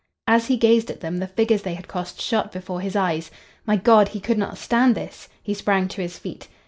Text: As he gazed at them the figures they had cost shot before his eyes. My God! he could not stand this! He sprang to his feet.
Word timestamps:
As 0.25 0.47
he 0.47 0.57
gazed 0.57 0.89
at 0.89 1.01
them 1.01 1.19
the 1.19 1.27
figures 1.27 1.61
they 1.61 1.75
had 1.75 1.87
cost 1.87 2.19
shot 2.19 2.51
before 2.51 2.81
his 2.81 2.95
eyes. 2.95 3.29
My 3.67 3.75
God! 3.75 4.07
he 4.07 4.19
could 4.19 4.39
not 4.39 4.57
stand 4.57 4.95
this! 4.95 5.29
He 5.43 5.53
sprang 5.53 5.87
to 5.89 6.01
his 6.01 6.17
feet. 6.17 6.47